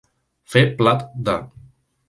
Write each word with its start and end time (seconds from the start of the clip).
Fer 0.53 0.63
plat 0.81 1.05
de. 1.29 1.39